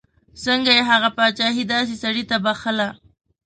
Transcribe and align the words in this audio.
څنګه 0.43 0.71
یې 0.77 0.83
هغه 0.91 1.09
پاچهي 1.17 1.63
داسې 1.73 1.95
سړي 2.03 2.23
ته 2.29 2.37
بخښله. 2.45 2.89